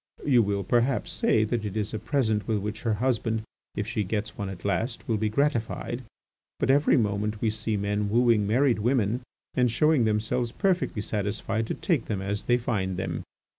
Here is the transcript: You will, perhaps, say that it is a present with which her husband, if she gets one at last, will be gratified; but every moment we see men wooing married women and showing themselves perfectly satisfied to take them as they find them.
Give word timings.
You 0.25 0.41
will, 0.41 0.63
perhaps, 0.63 1.11
say 1.11 1.43
that 1.43 1.63
it 1.63 1.77
is 1.77 1.93
a 1.93 1.99
present 1.99 2.47
with 2.47 2.57
which 2.57 2.81
her 2.81 2.95
husband, 2.95 3.43
if 3.75 3.85
she 3.85 4.03
gets 4.03 4.35
one 4.35 4.49
at 4.49 4.65
last, 4.65 5.07
will 5.07 5.17
be 5.17 5.29
gratified; 5.29 6.01
but 6.59 6.71
every 6.71 6.97
moment 6.97 7.39
we 7.39 7.51
see 7.51 7.77
men 7.77 8.09
wooing 8.09 8.47
married 8.47 8.79
women 8.79 9.21
and 9.53 9.69
showing 9.69 10.05
themselves 10.05 10.51
perfectly 10.51 11.03
satisfied 11.03 11.67
to 11.67 11.75
take 11.75 12.05
them 12.05 12.19
as 12.19 12.45
they 12.45 12.57
find 12.57 12.97
them. 12.97 13.21